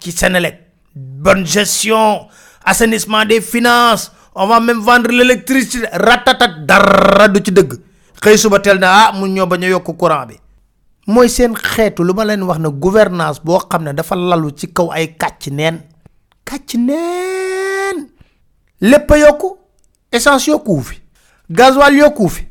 ci 0.00 0.12
Sénélec 0.12 0.60
bonne 0.94 1.46
gestion 1.46 2.28
assainissement 2.64 3.24
des 3.24 3.40
finances 3.40 4.12
on 4.34 4.46
va 4.46 4.60
même 4.60 4.80
vendre 4.80 5.10
l'électricité 5.10 5.86
ratatat 5.92 6.48
dara 6.66 7.28
du 7.28 7.40
ci 7.44 7.52
dëgg. 7.52 7.72
Xëy 8.20 8.38
suba 8.38 8.58
teel 8.60 8.78
na 8.78 9.08
ah 9.08 9.12
mun 9.12 9.28
ñoo 9.32 9.46
bañ 9.46 9.64
a 9.64 9.68
yokk 9.68 9.96
courant 9.96 10.26
bi. 10.26 10.34
Mooy 11.06 11.28
seen 11.28 11.54
xeetu 11.54 12.02
lu 12.04 12.12
ma 12.12 12.24
leen 12.24 12.42
wax 12.42 12.58
ne 12.60 12.68
gouvernance 12.68 13.40
ne 13.80 13.92
dafa 13.92 14.14
lalu 14.16 14.50
ci 14.56 14.72
kaw 14.72 14.90
ay 14.92 15.16
kàcc 15.16 15.48
neen. 15.52 15.80
Kàcc 16.44 16.74
neen. 16.74 18.08
Yokku 18.80 19.65
essence 20.12 20.46
yokkuwu 20.50 20.80
fi 20.82 21.00
gasoil 21.50 21.96
yokkuwu 21.98 22.28
fi 22.28 22.46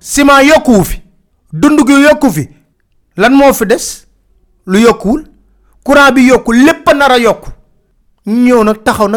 ciment 0.00 0.42
yokkuwu 0.44 0.84
fi 0.84 1.02
dund 1.52 1.80
gi 1.86 1.92
yokku 2.02 2.30
fi 2.32 2.48
lan 3.16 3.32
moo 3.34 3.52
fi 3.52 3.66
des? 3.66 4.06
Lu 4.66 4.78
yokkuwul 4.80 5.24
courant 5.84 6.12
bi 6.12 6.26
yokku 6.28 6.52
lépp 6.52 6.86
nar 6.94 7.10
a 7.12 7.18
yokku. 7.18 7.50
Ñëw 8.26 8.74
taxaw 8.84 9.08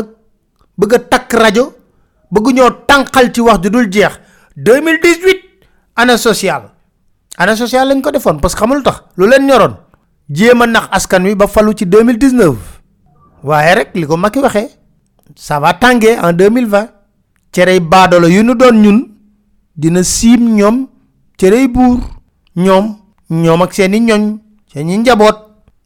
bëgg 0.78 0.94
rajo 1.34 1.74
bëgg 2.32 2.54
ñoo 2.56 2.70
tànqal 2.88 3.32
ci 3.34 3.42
wax 3.42 3.60
dul 3.60 3.92
jeex. 3.92 4.20
2018 4.56 5.68
année 5.96 6.18
sociale. 6.18 6.72
Année 7.38 7.56
sociale 7.56 7.90
lañ 7.90 8.02
ko 8.02 8.12
defoon 8.12 8.40
parce 8.40 8.56
que 8.56 8.60
xamul 8.62 8.82
tax 8.84 9.04
lu 9.18 9.28
leen 9.28 9.46
ñoroon. 9.46 9.76
Jéem 10.30 10.62
a 10.62 10.88
askan 10.92 11.24
wi 11.26 11.36
ba 11.36 11.48
falu 11.48 11.74
ci 11.76 11.86
2019 11.86 12.56
waaye 13.44 13.76
rek 13.76 13.90
li 13.96 14.06
ko 14.08 14.16
Macky 14.18 14.40
waxee 14.40 14.70
ça 15.36 15.60
va 15.60 15.78
en 16.24 16.32
2020 16.34 16.88
cerey 17.54 17.80
baadolo 17.80 18.28
yu 18.28 18.44
nu 18.44 18.54
doon 18.56 18.76
ñun 18.82 19.00
dina 19.76 20.04
siim 20.04 20.56
ñoom 20.58 20.88
cerey 21.38 21.68
buur 21.68 22.00
ñoom 22.56 22.86
ñoom 23.30 23.62
ak 23.62 23.74
seeni 23.74 24.00
ñoñ 24.00 24.38
seeni 24.74 24.98
njaboot 24.98 25.38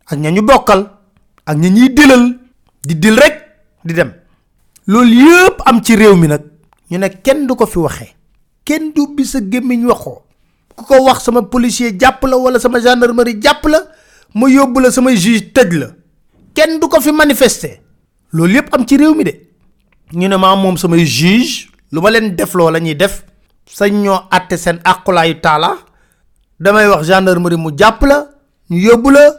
ak 0.10 0.18
ña 0.20 0.30
ñu 0.32 0.42
bokkal 0.42 0.82
ak 1.46 1.58
ñuy 1.58 1.90
dilal 1.90 2.40
di 2.86 2.96
dil 2.96 3.18
rek 3.18 3.36
di 3.84 3.94
dem. 3.94 4.12
Loolu 4.88 5.14
yëpp 5.14 5.62
am 5.66 5.82
ci 5.84 5.96
réew 5.96 6.16
mi 6.16 6.28
nag 6.28 6.42
ñu 6.92 6.98
ne 6.98 7.08
kenn 7.24 7.48
du 7.48 7.56
ko 7.56 7.66
fi 7.66 7.80
waxee 7.80 8.14
kenn 8.64 8.92
du 8.94 9.08
bi 9.16 9.24
sa 9.26 9.40
gémmiñ 9.42 9.86
waxoo. 9.86 10.22
Ku 10.76 10.84
ko 10.86 11.04
wax 11.06 11.24
sama 11.24 11.42
policier 11.44 11.94
jàpp 12.00 12.24
la 12.26 12.38
wala 12.38 12.60
sama 12.60 12.80
gendarmerie 12.80 13.40
jàpp 13.42 13.66
la 13.68 13.80
ma 14.36 14.50
yóbbu 14.50 14.80
la 14.80 14.92
sama 14.92 15.16
juge 15.16 15.52
tëj 15.54 15.72
la. 15.74 15.88
Kenn 16.54 16.80
du 16.80 16.88
ko 16.88 17.00
fi 17.02 17.12
manifester. 17.12 17.80
Loolu 18.34 18.54
yëpp 18.56 18.74
am 18.74 18.86
ci 18.88 18.98
réew 18.98 19.16
mi 19.16 19.24
de 19.24 19.34
ñu 20.14 20.28
ne 20.28 20.38
maa 20.38 20.56
moom 20.56 20.78
samay 20.78 21.06
juge 21.06 21.68
lu 21.92 22.02
ma 22.02 22.10
leen 22.12 22.36
def 22.36 22.54
loo 22.54 22.70
la 22.72 22.80
ñuy 22.80 22.96
def 22.96 23.24
sañ 23.66 23.94
ñoo 24.04 24.20
àtte 24.30 24.58
seen 24.58 24.80
àqulaayu 24.84 25.40
taala 25.42 25.78
damay 26.60 26.88
wax 26.88 27.08
gendarmerie 27.08 27.58
mu 27.58 27.72
jàpp 27.78 28.02
la 28.04 28.28
ñu 28.70 28.78
yóbbu 28.78 29.10
la 29.12 29.34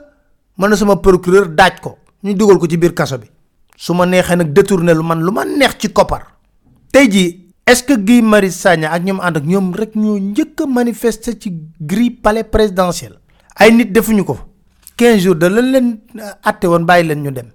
na 0.68 0.76
sama 0.76 0.96
procureur 0.96 1.48
daaj 1.48 1.80
ko 1.80 1.98
ñu 2.24 2.34
dugal 2.34 2.58
ko 2.58 2.66
ci 2.66 2.76
biir 2.76 2.94
kaso 2.94 3.18
bi. 3.18 3.26
Su 3.76 3.92
ma 3.94 4.06
neexee 4.06 4.36
nag 4.36 4.52
détourné 4.52 4.94
lu 4.94 5.02
man 5.02 5.20
lu 5.20 5.30
ma 5.30 5.44
neex 5.44 5.76
ci 5.78 5.92
koppar. 5.92 6.22
Tey 6.92 7.08
jii 7.10 7.52
est-ce 7.66 7.82
que 7.84 7.94
Guy 7.98 8.22
Marius 8.22 8.54
Sagna 8.56 8.90
ak 8.92 9.02
ñoom 9.04 9.20
ànd 9.20 9.36
ak 9.36 9.44
ñoom 9.44 9.74
rek 9.74 9.94
ñoo 9.94 10.18
njëkk 10.18 10.60
a 10.60 10.66
manifester 10.66 11.34
ci 11.38 11.52
grille 11.80 12.16
palais 12.22 12.44
présidentiel? 12.44 13.18
Ay 13.56 13.72
nit 13.72 13.92
defuñu 13.92 14.24
ko. 14.24 14.38
15 14.96 15.18
jours 15.20 15.36
de 15.36 15.46
lañ 15.46 15.70
leen 15.72 16.00
àtte 16.42 16.64
woon 16.66 16.84
bàyyi 16.86 17.06
leen 17.08 17.22
ñu 17.22 17.30
dem. 17.30 17.50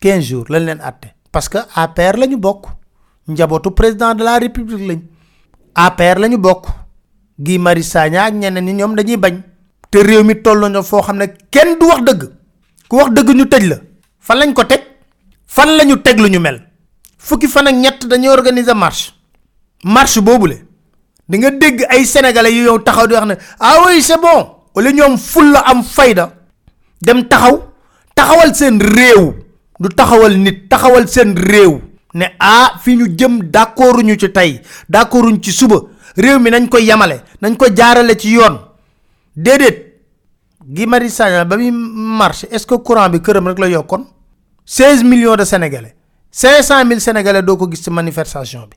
15 0.00 0.20
jours 0.22 0.48
lañ 0.48 0.64
leen 0.64 0.80
àtte 0.80 1.14
parce 1.32 1.48
que 1.48 1.58
APR 1.74 2.16
la 2.18 2.26
ñu 2.26 2.36
bokk. 2.36 2.66
Njabootu 3.28 3.70
président 3.70 4.14
de 4.14 4.24
la 4.24 4.38
république 4.38 4.86
lañ 4.88 5.00
APR 5.74 6.18
la 6.18 6.28
ñu 6.28 6.38
bokk. 6.38 6.66
Guy 7.38 7.58
Marius 7.58 7.88
Sagna 7.88 8.24
ak 8.24 8.34
ñeneen 8.34 8.64
ñi 8.64 8.72
ñoom 8.74 8.94
dañuy 8.94 9.16
bañ. 9.16 9.42
Te 9.90 10.02
réew 10.02 10.22
mi 10.24 10.34
toll 10.42 10.60
nañu 10.60 10.82
foo 10.82 11.02
xam 11.02 11.16
ne 11.18 11.26
kenn 11.50 11.78
du 11.78 11.86
wax 11.86 12.02
dëgg. 12.02 12.22
Ku 12.88 12.96
wax 12.96 13.10
dëgg 13.12 13.28
ñu 13.34 13.44
tëj 13.48 13.64
la. 13.68 13.76
Fan 14.20 14.38
lañ 14.38 14.52
ko 14.52 14.64
teg? 14.64 14.82
Fan 15.46 15.76
lañu 15.76 15.96
teg 16.02 16.18
lu 16.20 16.28
ñu 16.28 16.40
mel? 16.40 16.62
Fukki 17.18 17.46
fan 17.48 17.66
ak 17.66 17.74
ñett 17.74 18.06
dañuy 18.06 18.28
organiser 18.28 18.74
marche. 18.74 19.12
Marche 19.84 20.20
di 21.28 21.36
nga 21.38 21.50
dégg 21.52 21.84
ay 21.92 22.04
sénégalais 22.08 22.52
yu 22.56 22.64
yow 22.64 22.78
taxaw 22.80 23.06
di 23.06 23.12
wax 23.14 23.26
ne 23.26 23.34
ah 23.60 23.84
oui 23.86 24.00
c'est 24.02 24.16
bon. 24.20 24.56
Wala 24.74 24.92
ñoom 24.92 25.18
ful 25.18 25.52
la 25.52 25.60
am 25.68 25.82
fayda 25.84 26.32
dem 27.02 27.28
taxaw 27.28 27.62
taxawal 28.14 28.54
seen 28.54 28.80
réew 28.80 29.34
du 29.80 29.88
taxawal 29.88 30.36
nit 30.38 30.68
taxawal 30.68 31.04
réew. 31.36 31.80
Ne 32.14 32.24
ah 32.40 32.74
fi 32.82 32.96
ñu 32.96 33.06
jëm 33.16 33.42
d'accorduñu 33.50 34.16
ci 34.18 34.30
tey 34.32 34.60
d'accorduñ 34.88 35.40
ci 35.42 35.52
suba. 35.52 35.76
Réew 36.16 36.38
mi 36.38 36.50
nañ 36.50 36.68
ko 36.68 36.78
yamale 36.78 37.22
nañ 37.42 37.56
ko 37.56 37.66
jaarale 37.74 38.16
ci 38.18 38.30
yoon. 38.30 38.58
Déedéet. 39.36 39.84
Guy 40.66 40.86
Marius 40.86 41.14
Sagna 41.14 41.44
ba 41.44 41.56
muy 41.56 41.70
marche 41.70 42.46
est-ce 42.50 42.66
que 42.66 42.74
courant 42.76 43.08
bi 43.08 43.20
këram 43.20 43.46
rek 43.48 43.58
la 43.58 43.68
yokkoon? 43.68 44.06
16 44.64 45.02
millions 45.04 45.36
de 45.36 45.44
sénégalais. 45.44 45.94
500 46.30 46.84
000 46.88 47.00
sénégalais 47.00 47.42
doo 47.42 47.56
ko 47.56 47.68
gis 47.70 47.82
ci 47.82 47.90
manifestation 47.90 48.66
bi. 48.68 48.76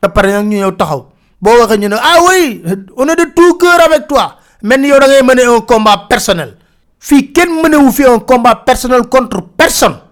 Te 0.00 0.08
pare 0.08 0.32
nag 0.32 0.46
ñu 0.46 0.56
ñëw 0.58 0.72
taxaw. 0.76 1.06
Boo 1.40 1.58
waxee 1.60 1.78
ñu 1.78 1.88
ah 1.94 2.18
oui 2.26 2.62
on 2.96 3.06
est 3.08 3.16
de 3.16 3.32
tout 3.34 3.56
cœur 3.58 3.80
avec 3.80 4.08
toi. 4.08 4.36
Mel 4.62 4.80
ni 4.80 4.88
yow 4.88 4.98
da 4.98 5.06
ngay 5.06 5.22
mener 5.22 5.46
un 5.46 5.60
combat 5.60 6.06
personnel. 6.08 6.56
Fii 6.98 7.30
kenn 7.32 7.60
mënewu 7.62 7.92
fi 7.92 8.04
un 8.04 8.18
combat 8.20 8.56
personnel 8.66 9.06
contre 9.08 9.42
personne 9.56 10.07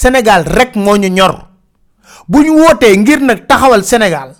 Sénégal 0.00 0.44
rek 0.46 0.74
moo 0.76 0.96
ñu 0.96 1.08
ñor. 1.08 1.48
Bu 2.28 2.38
ñu 2.42 2.50
wootee 2.60 2.96
ngir 2.96 3.20
nag 3.20 3.46
taxawal 3.46 3.84
Sénégal 3.84 4.34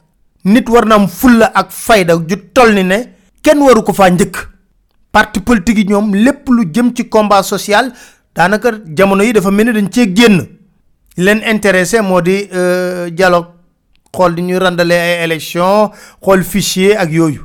nit 0.44 0.66
war 0.68 0.84
na 0.86 0.94
am 0.96 1.06
fulla 1.08 1.52
ak 1.54 1.70
fayda 1.70 2.14
ju 2.28 2.36
toll 2.54 2.72
ni 2.74 2.82
ne 2.84 2.98
kenn 3.42 3.58
waru 3.60 3.82
ko 3.82 3.92
faa 3.92 4.08
njëkk. 4.10 4.36
Parti 5.12 5.40
politique 5.40 5.78
yi 5.78 5.84
ñoom 5.88 6.14
lépp 6.14 6.48
lu 6.48 6.64
jëm 6.72 6.92
ci 6.96 7.08
combat 7.08 7.42
social 7.42 7.92
daanaka 8.34 8.70
jamono 8.96 9.22
yi 9.22 9.32
dafa 9.32 9.50
mel 9.50 9.66
ni 9.66 9.72
dañ 9.82 9.88
cee 9.92 10.12
génn. 10.16 10.46
Leen 11.16 11.42
intéressé 11.44 12.00
moo 12.00 12.20
di 12.22 12.48
dialogue 13.12 13.48
xool 14.12 14.34
di 14.34 14.42
ñu 14.42 14.58
randalee 14.58 14.98
ay 15.18 15.24
élection 15.24 15.90
xool 16.22 16.42
fichier 16.42 16.96
ak 16.98 17.10
yooyu. 17.12 17.42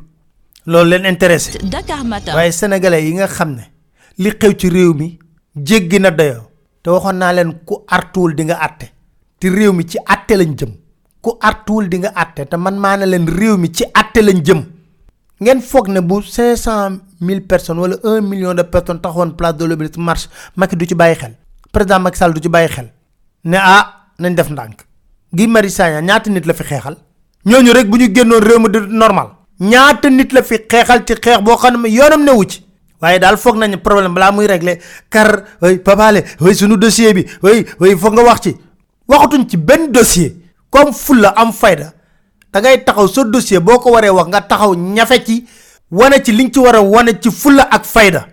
Loolu 0.66 0.90
leen 0.90 1.06
intéressé. 1.06 1.58
Dakar 1.64 2.04
Matin. 2.06 2.34
waaye 2.34 2.52
sénégalais 2.52 3.04
yi 3.04 3.14
nga 3.16 3.28
xam 3.28 3.52
ne 3.56 3.64
li 4.18 4.32
xew 4.32 4.54
ci 4.58 4.70
réew 4.70 4.94
mi 4.94 5.20
jéggi 5.56 6.00
na 6.00 6.10
dayoo 6.12 6.47
te 6.88 6.92
waxoon 6.96 7.18
naa 7.20 7.34
leen 7.36 7.50
ku 7.68 7.76
artuwul 7.96 8.32
di 8.38 8.44
nga 8.48 8.56
àtte 8.66 8.86
te 9.40 9.50
réew 9.56 9.74
mi 9.78 9.84
ci 9.86 9.98
àtte 10.14 10.34
lañ 10.40 10.52
jëm. 10.60 10.72
Ku 11.22 11.30
artuwul 11.50 11.90
di 11.92 11.98
nga 12.00 12.12
àtte 12.24 12.46
te 12.50 12.56
man 12.58 12.78
maa 12.84 12.96
ne 12.98 13.06
leen 13.06 13.26
réew 13.40 13.58
mi 13.58 13.68
ci 13.76 13.84
àtte 13.94 14.20
lañ 14.28 14.40
jëm. 14.46 14.62
Ngeen 15.42 15.62
foog 15.62 15.88
ne 15.90 16.00
bu 16.02 16.22
cinq 16.22 16.56
cent 16.58 17.02
mille 17.20 17.42
personnes 17.42 17.82
wala 17.82 17.96
un 18.04 18.22
million 18.30 18.54
de 18.56 18.62
personnes 18.64 19.02
taxawoon 19.02 19.32
place 19.36 19.58
de 19.58 19.66
l'Obélisque 19.66 19.98
marche 19.98 20.30
Macky 20.56 20.76
du 20.78 20.86
ci 20.88 20.96
bàyyi 20.96 21.16
xel. 21.18 21.34
Président 21.74 22.00
Macky 22.00 22.18
Sall 22.18 22.34
du 22.34 22.40
ci 22.42 22.48
bàyyi 22.50 22.70
xel. 22.70 22.88
Ne 23.44 23.58
ah 23.60 23.84
nañ 24.20 24.34
def 24.36 24.50
ndànk. 24.50 24.80
Guy 25.34 25.48
Marius 25.48 25.74
Sagna 25.76 26.00
ñaata 26.02 26.30
nit 26.30 26.46
la 26.46 26.54
fi 26.54 26.64
xeexal? 26.64 26.96
Ñooñu 27.46 27.72
rek 27.74 27.90
bu 27.90 27.98
ñu 27.98 28.16
génnoon 28.16 28.40
réew 28.40 28.60
mi 28.60 28.70
normal. 28.98 29.28
Ñaata 29.60 30.10
nit 30.10 30.32
la 30.32 30.42
fi 30.42 30.56
xeexal 30.72 31.04
ci 31.06 31.16
xeex 31.16 31.42
boo 31.42 31.58
xam 31.58 31.82
ne 31.82 31.90
yoonam 31.90 32.24
newu 32.24 32.46
ci 32.48 32.64
waaye 33.02 33.20
daal 33.20 33.38
foog 33.38 33.56
nañu 33.58 33.78
problème 33.78 34.14
balaa 34.14 34.32
muy 34.32 34.48
régler. 34.48 34.80
Kar 35.10 35.44
way 35.62 35.78
papale 35.80 36.24
way 36.40 36.54
sunu 36.54 36.78
dossier 36.78 37.14
bi 37.14 37.26
way 37.42 37.66
way 37.80 37.96
foog 37.98 38.14
nga 38.14 38.24
wax 38.24 38.42
ci. 38.42 38.56
Waxatuñ 39.08 39.48
ci 39.50 39.58
benn 39.58 39.92
dossier. 39.92 40.36
Comme 40.70 40.92
fulla 40.94 41.34
am 41.36 41.52
fayda. 41.54 41.94
Da 42.52 42.60
ngay 42.62 42.84
taxaw 42.84 43.08
sa 43.08 43.24
dossier 43.24 43.60
boo 43.62 43.80
ko 43.80 43.92
waree 43.92 44.10
wax 44.10 44.28
nga 44.28 44.42
taxaw 44.42 44.76
ñafe 44.76 45.24
ci 45.26 45.46
wane 45.92 46.22
ci 46.24 46.32
liñ 46.32 46.52
ci 46.52 46.60
war 46.60 46.76
a 46.76 46.82
wane 46.82 47.20
ci 47.22 47.32
fulla 47.32 47.68
ak 47.72 47.86
fayda. 47.86 48.28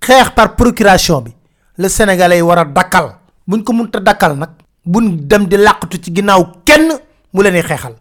Xeex 0.00 0.30
par 0.34 0.54
procuration 0.54 1.20
bi. 1.22 1.32
Le 1.78 1.88
sénégalais 1.88 2.36
yi 2.36 2.42
war 2.42 2.58
a 2.58 2.64
dakkal. 2.64 3.14
Buñ 3.46 3.62
ko 3.64 3.72
mënta 3.72 4.00
dakkal 4.00 4.36
nag 4.36 4.50
buñ 4.84 5.26
dem 5.28 5.46
di 5.46 5.56
làqatu 5.56 5.98
ci 6.00 6.10
ginnaaw 6.14 6.62
kenn 6.64 6.88
mu 7.32 7.42
leen 7.42 7.54
di 7.54 7.62
xeexal 7.62 7.94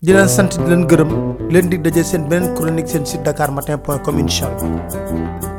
di 0.00 0.12
leen 0.14 0.28
sant 0.30 0.52
di 0.62 0.68
leen 0.70 0.82
gërëm 0.90 1.10
leen 1.52 1.66
dig 1.70 1.80
daje 1.82 2.02
seen 2.10 2.28
beneen 2.30 2.54
chronique 2.56 2.90
seen 2.92 3.04
site 3.10 3.24
dakar 3.26 3.50
matin 3.56 3.78
point 3.84 4.02
com 4.04 4.18
incha 4.22 4.46
allah 4.46 5.57